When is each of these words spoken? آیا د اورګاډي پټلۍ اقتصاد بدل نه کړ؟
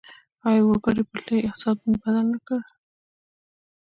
آیا 0.47 0.61
د 0.63 0.65
اورګاډي 0.67 1.03
پټلۍ 1.09 1.39
اقتصاد 1.43 1.77
بدل 2.03 2.15
نه 2.33 2.39
کړ؟ 2.47 2.59